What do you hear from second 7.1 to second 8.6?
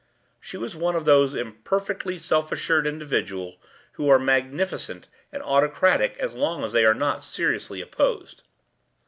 seriously opposed.